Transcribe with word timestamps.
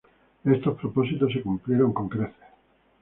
Estos 0.45 0.79
propósitos 0.79 1.31
se 1.31 1.43
cumplieron 1.43 1.93
con 1.93 2.09
creces. 2.09 2.33